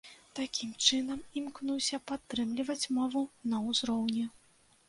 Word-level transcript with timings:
Такім 0.37 0.71
чынам 0.85 1.19
імкнуся 1.41 1.99
падтрымліваць 2.13 2.89
мову 3.01 3.23
на 3.53 3.61
ўзроўні. 3.69 4.27